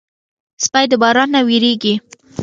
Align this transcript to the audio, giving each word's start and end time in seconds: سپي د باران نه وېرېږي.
سپي 0.65 0.85
د 0.91 0.93
باران 1.01 1.29
نه 1.35 1.41
وېرېږي. 1.47 1.93